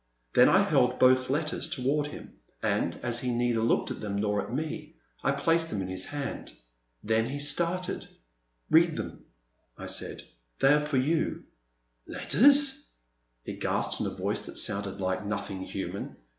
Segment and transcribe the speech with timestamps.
[0.33, 4.41] Then I held both letters toward him, and, as he neither looked at them nor
[4.43, 6.53] at me, I placed them in his hand.
[7.03, 8.07] Then he started.
[8.71, 9.23] Read them,"
[9.77, 10.23] I said,
[10.59, 11.43] they are for you."
[11.77, 12.87] *' letters!"
[13.45, 16.15] he gasped in a voice that sounded like nothing human.